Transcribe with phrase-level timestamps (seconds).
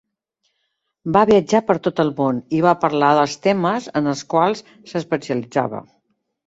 [1.17, 5.89] Va viatjar per tot el món i va parlar dels temes en els quals s'especialitzava.